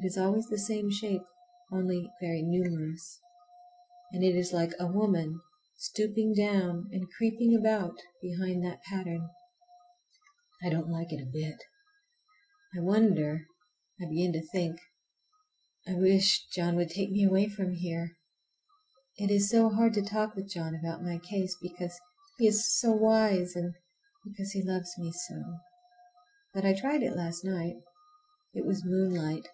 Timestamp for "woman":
4.86-5.40